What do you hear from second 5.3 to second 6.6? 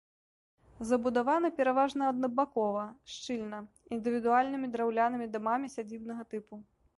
дамамі сядзібнага тыпу.